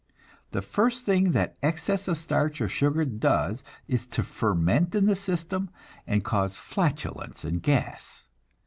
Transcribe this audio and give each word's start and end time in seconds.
The 0.49 0.63
first 0.63 1.05
thing 1.05 1.31
that 1.33 1.59
excess 1.61 2.07
of 2.07 2.17
starch 2.17 2.59
or 2.59 2.67
sugar 2.67 3.05
does 3.05 3.63
is 3.87 4.07
to 4.07 4.23
ferment 4.23 4.95
in 4.95 5.05
the 5.05 5.15
system, 5.15 5.69
and 6.07 6.23
cause 6.25 6.57
flatulence 6.57 7.43
and 7.43 7.61
gas. 7.61 8.27